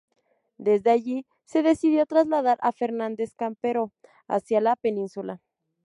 Desde 0.57 0.89
allí, 0.89 1.27
se 1.45 1.61
decidió 1.61 2.07
trasladar 2.07 2.57
a 2.63 2.71
Fernández 2.71 3.35
Campero 3.35 3.91
hacia 4.27 4.59
la 4.59 4.75
Península. 4.75 5.41